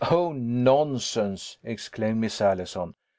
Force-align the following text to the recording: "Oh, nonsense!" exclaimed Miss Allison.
"Oh, 0.09 0.31
nonsense!" 0.33 1.57
exclaimed 1.63 2.19
Miss 2.21 2.41
Allison. 2.41 2.95